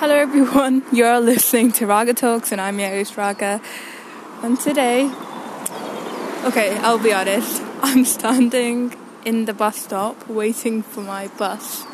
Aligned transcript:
Hello, 0.00 0.14
everyone. 0.14 0.84
You're 0.92 1.18
listening 1.18 1.72
to 1.72 1.86
Raga 1.88 2.14
Talks, 2.14 2.52
and 2.52 2.60
I'm 2.60 2.78
your 2.78 3.02
Raga. 3.16 3.60
And 4.44 4.56
today, 4.60 5.06
okay, 6.44 6.78
I'll 6.78 7.02
be 7.02 7.12
honest, 7.12 7.60
I'm 7.82 8.04
standing 8.04 8.94
in 9.24 9.46
the 9.46 9.52
bus 9.52 9.76
stop 9.76 10.28
waiting 10.28 10.82
for 10.82 11.00
my 11.00 11.26
bus, 11.36 11.84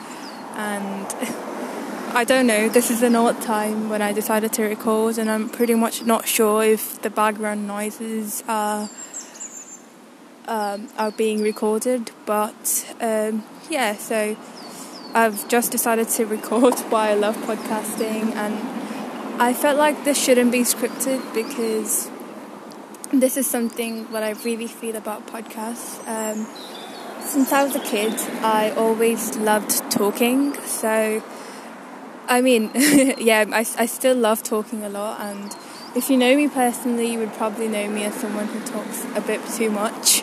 and 0.54 1.06
I 2.14 2.25
don't 2.29 2.46
know, 2.46 2.69
this 2.69 2.90
is 2.90 3.03
an 3.03 3.17
odd 3.17 3.40
time 3.40 3.89
when 3.89 4.03
I 4.03 4.12
decided 4.12 4.52
to 4.52 4.64
record, 4.64 5.16
and 5.16 5.30
I'm 5.30 5.48
pretty 5.48 5.75
much 5.75 6.05
not 6.05 6.29
sure 6.29 6.62
if 6.62 7.00
the 7.00 7.09
background 7.09 7.66
noises 7.66 8.45
are. 8.46 8.91
Um, 10.46 10.91
are 10.98 11.11
being 11.11 11.41
recorded, 11.41 12.11
but 12.27 12.95
um, 13.00 13.45
yeah, 13.71 13.96
so 13.96 14.36
I've 15.15 15.46
just 15.46 15.71
decided 15.71 16.09
to 16.09 16.27
record 16.27 16.75
why 16.91 17.11
I 17.11 17.14
love 17.14 17.37
podcasting, 17.37 18.35
and 18.35 19.41
I 19.41 19.55
felt 19.55 19.79
like 19.79 20.05
this 20.05 20.22
shouldn't 20.22 20.50
be 20.50 20.63
scripted 20.63 21.32
because 21.32 22.11
this 23.13 23.36
is 23.36 23.46
something 23.46 24.11
what 24.11 24.25
I 24.25 24.32
really 24.45 24.67
feel 24.67 24.96
about 24.96 25.25
podcasts. 25.29 26.05
Um, 26.08 26.49
since 27.25 27.53
I 27.53 27.63
was 27.63 27.77
a 27.77 27.81
kid, 27.81 28.13
I 28.43 28.72
always 28.72 29.36
loved 29.36 29.89
talking, 29.89 30.55
so 30.64 31.22
I 32.27 32.41
mean, 32.41 32.72
yeah, 32.75 33.44
I, 33.53 33.64
I 33.78 33.86
still 33.86 34.17
love 34.17 34.42
talking 34.42 34.83
a 34.83 34.89
lot, 34.89 35.20
and 35.20 35.56
if 35.94 36.11
you 36.11 36.17
know 36.17 36.34
me 36.34 36.48
personally, 36.48 37.12
you 37.12 37.20
would 37.20 37.34
probably 37.34 37.69
know 37.69 37.89
me 37.89 38.03
as 38.03 38.14
someone 38.14 38.47
who 38.47 38.58
talks 38.67 39.05
a 39.14 39.20
bit 39.20 39.41
too 39.47 39.70
much, 39.70 40.22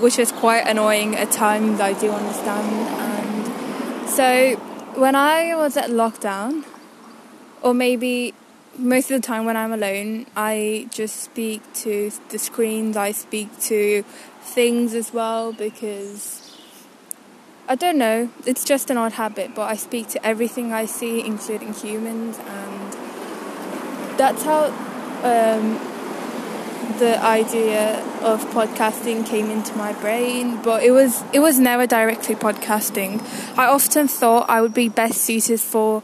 which 0.00 0.18
is 0.18 0.32
quite 0.32 0.66
annoying 0.66 1.14
at 1.14 1.30
times, 1.30 1.80
I 1.80 1.92
do 1.92 2.10
understand. 2.10 3.15
So 4.06 4.56
when 4.94 5.14
I 5.14 5.54
was 5.56 5.76
at 5.76 5.90
lockdown, 5.90 6.64
or 7.62 7.74
maybe 7.74 8.34
most 8.78 9.10
of 9.10 9.20
the 9.20 9.26
time 9.26 9.44
when 9.44 9.56
I'm 9.56 9.72
alone, 9.72 10.26
I 10.36 10.88
just 10.90 11.20
speak 11.20 11.60
to 11.84 12.10
the 12.30 12.38
screens, 12.38 12.96
I 12.96 13.12
speak 13.12 13.58
to 13.62 14.04
things 14.40 14.94
as 14.94 15.12
well 15.12 15.52
because 15.52 16.56
I 17.68 17.74
don't 17.74 17.98
know, 17.98 18.30
it's 18.46 18.64
just 18.64 18.90
an 18.90 18.96
odd 18.96 19.12
habit, 19.12 19.54
but 19.54 19.62
I 19.62 19.74
speak 19.74 20.08
to 20.10 20.24
everything 20.24 20.72
I 20.72 20.86
see, 20.86 21.20
including 21.24 21.74
humans, 21.74 22.38
and 22.38 22.92
that's 24.16 24.44
how 24.44 24.66
um, 25.24 25.95
the 26.98 27.22
idea 27.22 28.00
of 28.22 28.44
podcasting 28.46 29.26
came 29.26 29.50
into 29.50 29.76
my 29.76 29.92
brain, 29.92 30.62
but 30.62 30.82
it 30.82 30.90
was 30.92 31.22
it 31.32 31.40
was 31.40 31.58
never 31.58 31.86
directly 31.86 32.34
podcasting. 32.34 33.20
I 33.58 33.66
often 33.66 34.08
thought 34.08 34.48
I 34.48 34.60
would 34.60 34.74
be 34.74 34.88
best 34.88 35.20
suited 35.22 35.60
for 35.60 36.02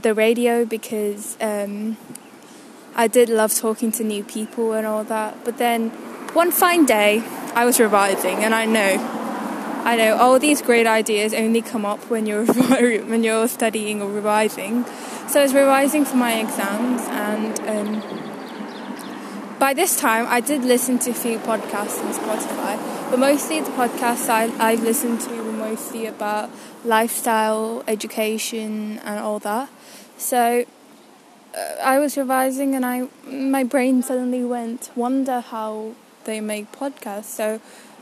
the 0.00 0.14
radio 0.14 0.64
because 0.64 1.36
um, 1.40 1.96
I 2.94 3.08
did 3.08 3.28
love 3.28 3.54
talking 3.54 3.92
to 3.92 4.04
new 4.04 4.24
people 4.24 4.72
and 4.72 4.86
all 4.86 5.04
that. 5.04 5.44
But 5.44 5.58
then 5.58 5.90
one 6.34 6.50
fine 6.50 6.86
day, 6.86 7.22
I 7.54 7.64
was 7.64 7.78
revising, 7.78 8.38
and 8.44 8.54
I 8.54 8.64
know, 8.64 8.96
I 9.84 9.96
know, 9.96 10.16
all 10.16 10.38
these 10.38 10.62
great 10.62 10.86
ideas 10.86 11.34
only 11.34 11.62
come 11.62 11.84
up 11.84 12.10
when 12.10 12.26
you're 12.26 12.46
when 13.10 13.22
you're 13.24 13.48
studying 13.48 14.00
or 14.02 14.10
revising. 14.10 14.84
So 15.28 15.40
I 15.40 15.42
was 15.42 15.54
revising 15.54 16.04
for 16.04 16.16
my 16.16 16.34
exams 16.40 17.02
and. 17.08 17.60
Um, 17.68 18.25
by 19.58 19.72
this 19.74 19.96
time, 19.96 20.26
I 20.28 20.40
did 20.40 20.64
listen 20.64 20.98
to 21.00 21.10
a 21.10 21.14
few 21.14 21.38
podcasts 21.38 22.04
on 22.04 22.12
Spotify, 22.12 23.10
but 23.10 23.18
mostly 23.18 23.60
the 23.60 23.70
podcasts 23.70 24.28
I, 24.28 24.44
I've 24.58 24.82
listened 24.82 25.20
to 25.22 25.42
were 25.42 25.52
mostly 25.52 26.06
about 26.06 26.50
lifestyle, 26.84 27.82
education, 27.86 28.98
and 28.98 29.18
all 29.18 29.38
that. 29.40 29.70
So 30.18 30.64
uh, 31.56 31.58
I 31.82 31.98
was 31.98 32.16
revising, 32.16 32.74
and 32.74 32.84
I 32.84 33.08
my 33.26 33.64
brain 33.64 34.02
suddenly 34.02 34.44
went, 34.44 34.90
"Wonder 34.94 35.40
how 35.40 35.94
they 36.24 36.40
make 36.40 36.70
podcasts." 36.72 37.24
So 37.24 37.60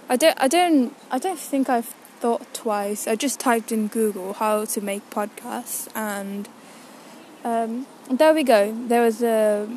I 0.09 0.17
don't, 0.17 0.37
I 0.41 0.49
don't, 0.49 0.95
I 1.11 1.19
don't 1.19 1.39
think 1.39 1.69
I've 1.69 1.95
thought 2.19 2.53
twice. 2.53 3.07
I 3.07 3.15
just 3.15 3.39
typed 3.39 3.71
in 3.71 3.87
Google 3.89 4.33
how 4.35 4.65
to 4.65 4.81
make 4.81 5.09
podcasts, 5.11 5.89
and 5.95 6.49
um, 7.45 7.87
there 8.11 8.35
we 8.35 8.43
go. 8.43 8.75
There 8.89 9.03
was 9.03 9.23
a 9.23 9.69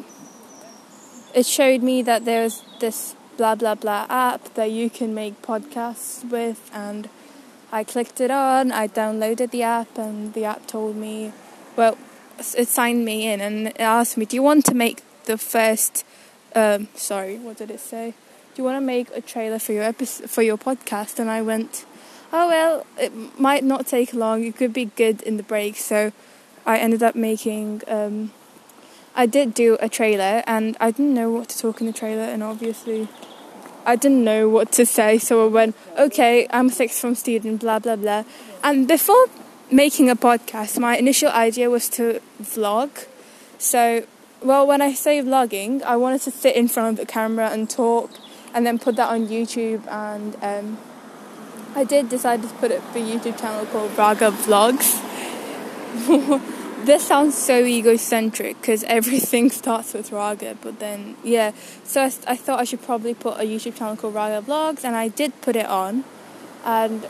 it 1.33 1.45
showed 1.45 1.81
me 1.81 2.01
that 2.01 2.25
there's 2.25 2.63
this 2.79 3.15
blah 3.37 3.55
blah 3.55 3.75
blah 3.75 4.05
app 4.09 4.53
that 4.55 4.71
you 4.71 4.89
can 4.89 5.13
make 5.13 5.41
podcasts 5.41 6.27
with 6.29 6.69
and 6.73 7.09
I 7.71 7.83
clicked 7.83 8.21
it 8.21 8.31
on, 8.31 8.71
I 8.71 8.87
downloaded 8.87 9.51
the 9.51 9.63
app 9.63 9.97
and 9.97 10.33
the 10.33 10.45
app 10.45 10.67
told 10.67 10.95
me 10.95 11.33
well 11.75 11.97
it 12.39 12.67
signed 12.67 13.03
me 13.03 13.27
in 13.27 13.41
and 13.41 13.67
it 13.67 13.79
asked 13.79 14.17
me, 14.17 14.25
Do 14.25 14.35
you 14.35 14.43
want 14.43 14.65
to 14.65 14.75
make 14.75 15.01
the 15.25 15.37
first 15.37 16.05
um, 16.55 16.87
sorry, 16.95 17.37
what 17.37 17.57
did 17.57 17.69
it 17.69 17.79
say? 17.79 18.11
Do 18.55 18.61
you 18.61 18.63
want 18.63 18.77
to 18.77 18.85
make 18.85 19.09
a 19.11 19.21
trailer 19.21 19.59
for 19.59 19.73
your 19.73 19.83
episode, 19.83 20.29
for 20.29 20.41
your 20.41 20.57
podcast? 20.57 21.19
And 21.19 21.29
I 21.29 21.41
went, 21.41 21.85
Oh 22.33 22.47
well, 22.47 22.85
it 22.97 23.39
might 23.39 23.63
not 23.63 23.85
take 23.85 24.13
long, 24.13 24.43
it 24.43 24.55
could 24.57 24.73
be 24.73 24.85
good 24.85 25.21
in 25.21 25.37
the 25.37 25.43
break, 25.43 25.77
so 25.77 26.11
I 26.65 26.79
ended 26.79 27.03
up 27.03 27.15
making 27.15 27.83
um, 27.87 28.31
I 29.17 29.25
did 29.25 29.55
do 29.55 29.77
a 29.79 29.89
trailer 29.89 30.43
and 30.45 30.77
I 30.79 30.91
didn't 30.91 31.15
know 31.15 31.31
what 31.31 31.49
to 31.49 31.57
talk 31.57 31.81
in 31.81 31.87
the 31.87 31.93
trailer, 31.93 32.21
and 32.21 32.43
obviously 32.43 33.07
I 33.83 33.95
didn't 33.95 34.23
know 34.23 34.47
what 34.47 34.71
to 34.73 34.85
say, 34.85 35.17
so 35.17 35.43
I 35.43 35.47
went, 35.47 35.75
okay, 35.97 36.45
I'm 36.51 36.67
a 36.67 36.71
sixth 36.71 37.01
form 37.01 37.15
student, 37.15 37.61
blah 37.61 37.79
blah 37.79 37.95
blah. 37.95 38.25
And 38.63 38.87
before 38.87 39.25
making 39.71 40.07
a 40.11 40.15
podcast, 40.15 40.79
my 40.79 40.97
initial 40.97 41.29
idea 41.29 41.67
was 41.67 41.89
to 41.97 42.21
vlog. 42.39 43.07
So, 43.57 44.05
well, 44.43 44.67
when 44.67 44.83
I 44.83 44.93
say 44.93 45.19
vlogging, 45.23 45.81
I 45.81 45.97
wanted 45.97 46.21
to 46.21 46.31
sit 46.31 46.55
in 46.55 46.67
front 46.67 46.89
of 46.89 46.97
the 46.97 47.11
camera 47.11 47.49
and 47.49 47.67
talk, 47.67 48.11
and 48.53 48.67
then 48.67 48.77
put 48.77 48.97
that 48.97 49.09
on 49.09 49.27
YouTube. 49.27 49.87
And 49.87 50.37
um, 50.43 50.77
I 51.75 51.83
did 51.83 52.09
decide 52.09 52.43
to 52.43 52.49
put 52.49 52.69
it 52.69 52.83
for 52.83 52.99
a 52.99 53.01
YouTube 53.01 53.39
channel 53.41 53.65
called 53.65 53.97
Raga 53.97 54.29
Vlogs. 54.29 55.01
this 56.87 57.05
sounds 57.05 57.37
so 57.37 57.65
egocentric 57.65 58.59
because 58.61 58.83
everything 58.85 59.49
starts 59.61 59.93
with 59.93 60.11
Raga, 60.11 60.57
but 60.61 60.79
then, 60.79 61.17
yeah. 61.21 61.51
So 61.83 62.01
I, 62.01 62.05
I, 62.05 62.35
thought 62.37 62.59
I 62.59 62.63
should 62.63 62.81
probably 62.81 63.13
put 63.13 63.35
a 63.35 63.43
YouTube 63.43 63.75
channel 63.75 63.97
called 63.97 64.15
Raga 64.15 64.45
Vlogs, 64.47 64.85
and 64.85 64.95
I 64.95 65.09
did 65.09 65.39
put 65.41 65.57
it 65.57 65.65
on. 65.65 66.05
And 66.63 67.05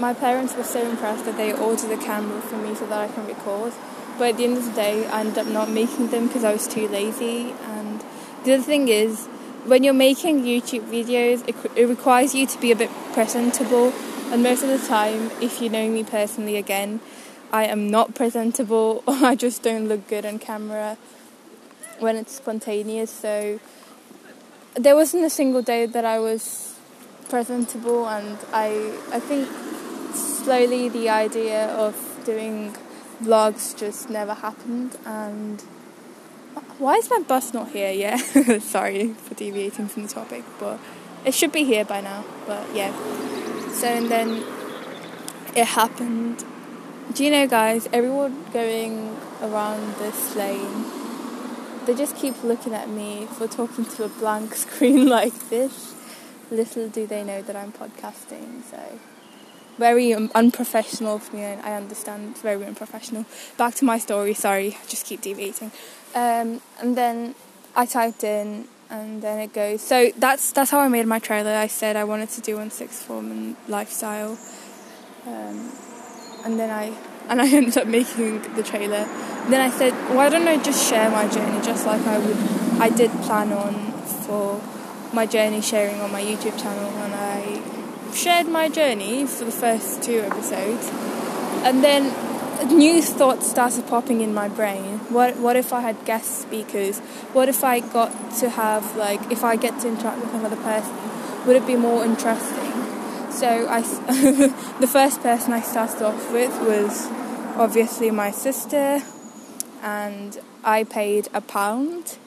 my 0.00 0.14
parents 0.14 0.56
were 0.56 0.64
so 0.64 0.88
impressed 0.88 1.26
that 1.26 1.36
they 1.36 1.52
ordered 1.52 1.90
a 1.90 1.98
camera 1.98 2.40
for 2.40 2.56
me 2.56 2.74
so 2.74 2.86
that 2.86 3.10
I 3.10 3.12
can 3.12 3.26
record. 3.26 3.74
But 4.18 4.30
at 4.30 4.36
the 4.38 4.44
end 4.44 4.56
of 4.56 4.64
the 4.64 4.72
day, 4.72 5.06
I 5.06 5.20
ended 5.20 5.38
up 5.38 5.46
not 5.46 5.68
making 5.68 6.08
them 6.08 6.28
because 6.28 6.42
I 6.42 6.52
was 6.52 6.66
too 6.66 6.88
lazy. 6.88 7.54
And 7.64 8.02
the 8.44 8.54
other 8.54 8.62
thing 8.62 8.88
is, 8.88 9.26
when 9.66 9.84
you're 9.84 9.94
making 9.94 10.42
YouTube 10.42 10.88
videos, 10.90 11.46
it, 11.46 11.54
it 11.76 11.84
requires 11.84 12.34
you 12.34 12.46
to 12.46 12.58
be 12.58 12.72
a 12.72 12.76
bit 12.76 12.90
presentable. 13.12 13.92
And 14.32 14.42
most 14.42 14.62
of 14.62 14.70
the 14.70 14.86
time, 14.88 15.30
if 15.42 15.60
you 15.60 15.68
know 15.68 15.90
me 15.90 16.02
personally 16.02 16.56
again, 16.56 17.00
I 17.52 17.64
am 17.64 17.90
not 17.90 18.14
presentable 18.14 19.04
or 19.06 19.14
I 19.22 19.34
just 19.34 19.62
don't 19.62 19.88
look 19.88 20.08
good 20.08 20.24
on 20.24 20.38
camera 20.38 20.96
when 21.98 22.16
it's 22.16 22.34
spontaneous. 22.36 23.10
So 23.10 23.60
there 24.74 24.96
wasn't 24.96 25.24
a 25.24 25.30
single 25.30 25.62
day 25.62 25.86
that 25.86 26.04
I 26.04 26.18
was 26.18 26.74
presentable, 27.28 28.08
and 28.08 28.38
I 28.52 28.92
I 29.12 29.20
think 29.20 29.48
slowly 30.14 30.88
the 30.88 31.08
idea 31.08 31.66
of 31.68 31.94
doing 32.24 32.74
vlogs 33.22 33.76
just 33.76 34.10
never 34.10 34.34
happened. 34.34 34.96
And 35.04 35.60
why 36.78 36.96
is 36.96 37.10
my 37.10 37.20
bus 37.20 37.52
not 37.54 37.70
here 37.70 37.92
yet? 38.06 38.18
Sorry 38.62 39.12
for 39.14 39.34
deviating 39.34 39.88
from 39.88 40.02
the 40.04 40.08
topic, 40.08 40.44
but 40.58 40.78
it 41.24 41.34
should 41.34 41.52
be 41.52 41.64
here 41.64 41.84
by 41.84 42.00
now. 42.00 42.24
But 42.46 42.74
yeah, 42.74 42.92
so 43.72 43.86
and 43.86 44.10
then 44.10 44.42
it 45.54 45.66
happened 45.66 46.44
do 47.14 47.24
you 47.24 47.30
know, 47.30 47.46
guys, 47.46 47.88
everyone 47.92 48.44
going 48.52 49.16
around 49.42 49.94
this 49.96 50.34
lane, 50.36 50.84
they 51.84 51.94
just 51.94 52.16
keep 52.16 52.42
looking 52.42 52.72
at 52.74 52.88
me 52.88 53.26
for 53.26 53.46
talking 53.48 53.84
to 53.84 54.04
a 54.04 54.08
blank 54.08 54.54
screen 54.64 55.08
like 55.08 55.50
this. 55.50 55.94
Little 56.50 56.88
do 56.88 57.06
they 57.06 57.24
know 57.24 57.42
that 57.42 57.56
I'm 57.56 57.72
podcasting, 57.72 58.62
so 58.70 58.98
very 59.78 60.12
unprofessional 60.12 61.18
for 61.18 61.36
me. 61.36 61.44
I 61.44 61.74
understand 61.74 62.32
it's 62.32 62.42
very 62.42 62.64
unprofessional. 62.64 63.24
Back 63.56 63.74
to 63.76 63.84
my 63.84 63.98
story. 63.98 64.34
Sorry, 64.34 64.76
I 64.80 64.86
just 64.86 65.06
keep 65.06 65.22
deviating. 65.22 65.72
Um, 66.14 66.60
and 66.80 66.96
then 66.96 67.34
I 67.74 67.86
typed 67.86 68.22
in, 68.22 68.68
and 68.90 69.22
then 69.22 69.38
it 69.38 69.52
goes. 69.52 69.80
So 69.80 70.10
that's 70.16 70.52
that's 70.52 70.70
how 70.70 70.80
I 70.80 70.88
made 70.88 71.06
my 71.06 71.18
trailer. 71.18 71.54
I 71.54 71.66
said 71.66 71.96
I 71.96 72.04
wanted 72.04 72.28
to 72.30 72.40
do 72.40 72.58
on 72.58 72.70
sixth 72.70 73.02
form 73.02 73.30
and 73.30 73.56
lifestyle. 73.66 74.38
Um, 75.26 75.72
and 76.44 76.58
then 76.58 76.70
I 76.70 76.92
and 77.28 77.40
I 77.40 77.48
ended 77.56 77.76
up 77.78 77.86
making 77.86 78.42
the 78.54 78.62
trailer. 78.62 79.04
Then 79.48 79.60
I 79.60 79.70
said, 79.70 79.92
why 80.14 80.28
don't 80.28 80.46
I 80.46 80.62
just 80.62 80.88
share 80.88 81.10
my 81.10 81.28
journey 81.28 81.60
just 81.64 81.86
like 81.86 82.02
I 82.06 82.18
would 82.18 82.36
I 82.80 82.90
did 82.90 83.10
plan 83.22 83.52
on 83.52 83.92
for 84.26 84.60
my 85.12 85.26
journey 85.26 85.60
sharing 85.60 86.00
on 86.00 86.10
my 86.10 86.22
YouTube 86.22 86.60
channel 86.60 86.90
and 86.90 87.14
I 87.14 87.62
shared 88.14 88.48
my 88.48 88.68
journey 88.68 89.26
for 89.26 89.44
the 89.44 89.52
first 89.52 90.02
two 90.02 90.20
episodes. 90.20 90.90
And 91.64 91.84
then 91.84 92.12
new 92.68 93.02
thoughts 93.02 93.50
started 93.50 93.86
popping 93.86 94.20
in 94.20 94.32
my 94.34 94.48
brain. 94.48 94.98
What 95.10 95.36
what 95.36 95.56
if 95.56 95.72
I 95.72 95.80
had 95.80 96.04
guest 96.04 96.42
speakers? 96.42 97.00
What 97.32 97.48
if 97.48 97.64
I 97.64 97.80
got 97.80 98.12
to 98.40 98.50
have 98.50 98.96
like 98.96 99.30
if 99.30 99.44
I 99.44 99.56
get 99.56 99.80
to 99.80 99.88
interact 99.88 100.20
with 100.20 100.34
another 100.34 100.56
person? 100.56 100.94
Would 101.46 101.56
it 101.56 101.66
be 101.66 101.76
more 101.76 102.04
interesting? 102.04 102.61
So 103.32 103.66
I, 103.68 103.80
the 104.80 104.86
first 104.86 105.22
person 105.22 105.52
I 105.52 105.60
started 105.62 106.02
off 106.02 106.32
with 106.32 106.52
was 106.60 107.08
obviously 107.56 108.10
my 108.10 108.30
sister, 108.30 109.02
and 109.82 110.38
I 110.62 110.84
paid 110.84 111.28
a 111.34 111.40
pound. 111.40 112.18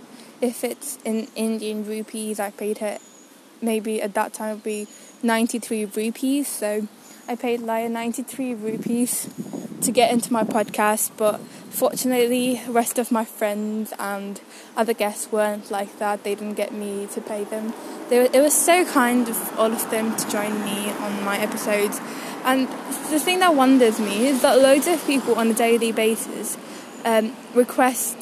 If 0.42 0.63
it's 0.63 0.98
in 1.06 1.28
Indian 1.36 1.86
rupees, 1.86 2.40
I 2.40 2.50
paid 2.52 2.80
her 2.80 2.98
maybe 3.62 4.02
at 4.02 4.13
that 4.16 4.34
time 4.34 4.50
it 4.50 4.54
would 4.56 4.63
be 4.63 4.88
93 5.24 5.86
rupees. 5.86 6.48
So 6.48 6.88
I 7.28 7.36
paid 7.36 7.62
like 7.62 7.90
93 7.90 8.54
rupees 8.56 9.30
to 9.86 9.92
get 9.92 10.12
into 10.12 10.34
my 10.34 10.44
podcast, 10.44 11.12
but 11.16 11.40
fortunately, 11.70 12.62
the 12.66 12.72
rest 12.72 12.98
of 12.98 13.12
my 13.12 13.24
friends 13.24 13.94
and 14.00 14.42
other 14.76 14.94
guests 14.94 15.32
weren't 15.32 15.70
like 15.70 16.00
that. 16.00 16.24
They 16.24 16.36
didn't 16.36 16.56
get 16.56 16.74
me 16.74 17.08
to 17.14 17.22
pay 17.22 17.44
them. 17.44 17.74
They 18.10 18.20
were, 18.20 18.30
it 18.34 18.42
was 18.42 18.54
so 18.54 18.84
kind 18.86 19.30
of 19.30 19.60
all 19.60 19.72
of 19.72 19.90
them 19.92 20.16
to 20.16 20.30
join 20.30 20.64
me 20.64 20.92
on 20.92 21.24
my 21.24 21.38
episodes. 21.38 22.02
And 22.44 22.68
the 23.12 23.20
thing 23.20 23.40
that 23.40 23.56
wonders 23.56 24.00
me 24.00 24.28
is 24.28 24.42
that 24.42 24.60
loads 24.60 24.88
of 24.88 25.06
people 25.06 25.36
on 25.36 25.50
a 25.50 25.54
daily 25.54 25.92
basis 25.92 26.58
um, 27.04 27.36
request 27.54 28.18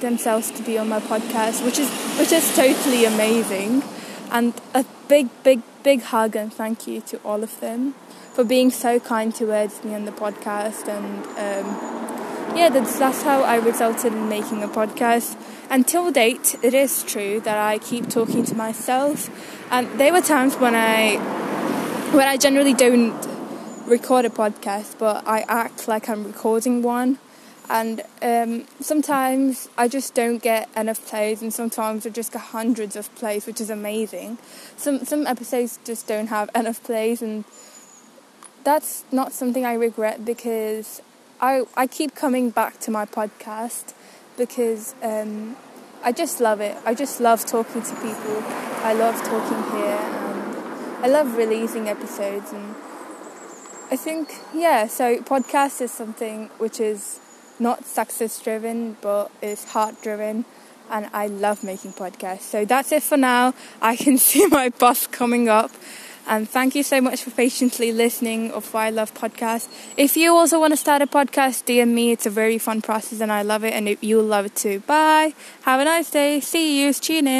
themselves 0.00 0.50
to 0.52 0.62
be 0.62 0.78
on 0.78 0.88
my 0.88 1.00
podcast, 1.00 1.64
which 1.64 1.78
is 1.78 1.90
which 2.18 2.32
is 2.32 2.54
totally 2.54 3.04
amazing. 3.04 3.82
And 4.30 4.54
a 4.74 4.84
big, 5.08 5.28
big, 5.42 5.60
big 5.82 6.02
hug 6.02 6.36
and 6.36 6.52
thank 6.52 6.86
you 6.86 7.00
to 7.02 7.18
all 7.18 7.42
of 7.42 7.60
them 7.60 7.94
for 8.32 8.44
being 8.44 8.70
so 8.70 8.98
kind 8.98 9.34
towards 9.34 9.82
me 9.84 9.94
on 9.94 10.04
the 10.04 10.12
podcast. 10.12 10.88
And 10.88 11.26
um, 11.38 12.56
yeah, 12.56 12.68
that's, 12.68 12.98
that's 12.98 13.22
how 13.22 13.42
I 13.42 13.56
resulted 13.56 14.12
in 14.12 14.28
making 14.28 14.62
a 14.62 14.68
podcast. 14.68 15.36
Until 15.70 16.10
date, 16.10 16.56
it 16.62 16.74
is 16.74 17.02
true 17.02 17.40
that 17.40 17.56
I 17.56 17.78
keep 17.78 18.08
talking 18.08 18.44
to 18.44 18.54
myself. 18.54 19.30
And 19.70 19.88
there 19.98 20.12
were 20.12 20.20
times 20.20 20.56
when 20.56 20.74
I 20.74 21.16
when 22.12 22.28
I 22.28 22.36
generally 22.36 22.74
don't 22.74 23.14
record 23.86 24.26
a 24.26 24.28
podcast, 24.28 24.98
but 24.98 25.26
I 25.26 25.46
act 25.48 25.88
like 25.88 26.10
I'm 26.10 26.24
recording 26.24 26.82
one. 26.82 27.18
And 27.70 28.02
um, 28.20 28.66
sometimes 28.80 29.70
I 29.78 29.88
just 29.88 30.14
don't 30.14 30.42
get 30.42 30.68
enough 30.76 31.06
plays, 31.06 31.40
and 31.40 31.54
sometimes 31.54 32.04
I 32.04 32.10
just 32.10 32.32
get 32.32 32.42
hundreds 32.42 32.96
of 32.96 33.14
plays, 33.14 33.46
which 33.46 33.62
is 33.62 33.70
amazing. 33.70 34.36
Some 34.76 35.06
some 35.06 35.26
episodes 35.26 35.78
just 35.84 36.06
don't 36.06 36.26
have 36.26 36.50
enough 36.54 36.82
plays, 36.82 37.22
and 37.22 37.44
that's 38.64 39.04
not 39.12 39.32
something 39.32 39.64
I 39.64 39.74
regret 39.74 40.24
because 40.24 41.02
I 41.40 41.64
I 41.76 41.86
keep 41.86 42.14
coming 42.14 42.50
back 42.50 42.78
to 42.80 42.90
my 42.90 43.04
podcast 43.04 43.94
because 44.36 44.94
um, 45.02 45.56
I 46.02 46.12
just 46.12 46.40
love 46.40 46.60
it. 46.60 46.76
I 46.84 46.94
just 46.94 47.20
love 47.20 47.44
talking 47.44 47.82
to 47.82 47.94
people. 47.96 48.42
I 48.84 48.92
love 48.92 49.16
talking 49.22 49.62
here, 49.76 49.98
and 49.98 51.04
I 51.04 51.08
love 51.08 51.36
releasing 51.36 51.88
episodes. 51.88 52.52
And 52.52 52.74
I 53.90 53.96
think 53.96 54.40
yeah, 54.54 54.86
so 54.86 55.18
podcast 55.18 55.80
is 55.80 55.90
something 55.90 56.48
which 56.58 56.80
is 56.80 57.20
not 57.58 57.84
success 57.84 58.40
driven, 58.40 58.96
but 59.00 59.30
is 59.40 59.64
heart 59.64 60.00
driven. 60.02 60.44
And 60.90 61.08
I 61.14 61.26
love 61.26 61.64
making 61.64 61.94
podcasts. 61.94 62.42
So 62.42 62.66
that's 62.66 62.92
it 62.92 63.02
for 63.02 63.16
now. 63.16 63.54
I 63.80 63.96
can 63.96 64.18
see 64.28 64.46
my 64.46 64.68
bus 64.68 65.06
coming 65.06 65.48
up. 65.48 65.70
And 66.26 66.48
thank 66.48 66.74
you 66.74 66.82
so 66.82 67.00
much 67.00 67.22
for 67.22 67.30
patiently 67.30 67.92
listening 67.92 68.52
of 68.52 68.72
Why 68.72 68.86
I 68.86 68.90
Love 68.90 69.12
Podcast. 69.12 69.68
If 69.96 70.16
you 70.16 70.34
also 70.34 70.60
want 70.60 70.72
to 70.72 70.76
start 70.76 71.02
a 71.02 71.06
podcast, 71.06 71.64
DM 71.64 71.88
me. 71.88 72.12
It's 72.12 72.26
a 72.26 72.30
very 72.30 72.58
fun 72.58 72.80
process 72.80 73.20
and 73.20 73.32
I 73.32 73.42
love 73.42 73.64
it 73.64 73.74
and 73.74 73.96
you'll 74.00 74.24
love 74.24 74.46
it 74.46 74.54
too. 74.54 74.80
Bye. 74.80 75.34
Have 75.62 75.80
a 75.80 75.84
nice 75.84 76.10
day. 76.10 76.40
See 76.40 76.80
you. 76.80 76.92
Tune 76.92 77.26
in. 77.26 77.30